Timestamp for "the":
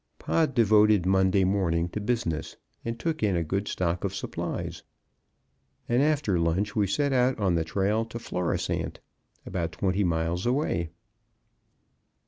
7.53-7.63